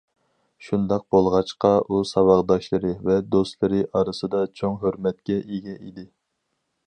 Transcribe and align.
شۇنداق 0.67 1.03
بولغاچقا 1.15 1.69
ئۇ 1.95 1.99
ساۋاقداشلىرى 2.11 2.95
ۋە 3.09 3.19
دوستلىرى 3.35 3.83
ئارىسىدا 3.99 4.43
چوڭ 4.61 4.79
ھۆرمەتكە 4.87 5.37
ئىگە 5.43 5.77
ئىدى. 5.77 6.09